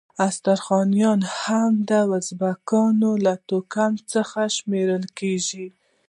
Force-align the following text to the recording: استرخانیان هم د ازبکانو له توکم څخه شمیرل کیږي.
استرخانیان 0.27 1.19
هم 1.41 1.71
د 1.89 1.91
ازبکانو 2.17 3.11
له 3.25 3.33
توکم 3.47 3.93
څخه 4.13 4.39
شمیرل 4.57 5.03
کیږي. 5.19 5.67